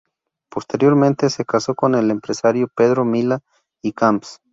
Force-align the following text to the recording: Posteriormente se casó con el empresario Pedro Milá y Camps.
Posteriormente 0.49 1.29
se 1.29 1.45
casó 1.45 1.75
con 1.75 1.93
el 1.93 2.09
empresario 2.09 2.67
Pedro 2.75 3.05
Milá 3.05 3.41
y 3.83 3.91
Camps. 3.91 4.41